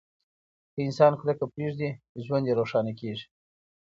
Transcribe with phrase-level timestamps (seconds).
[0.73, 1.89] که انسان کرکه پریږدي،
[2.25, 3.25] ژوند یې روښانه کیږي.